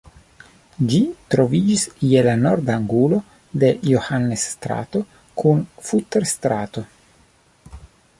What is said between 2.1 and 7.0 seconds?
je la norda angulo de Johannes-strato kun Futter-strato.